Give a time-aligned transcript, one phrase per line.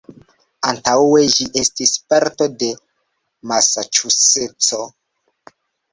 [0.69, 2.71] Antaŭe ĝi estis parto de
[3.53, 4.85] Masaĉuseco.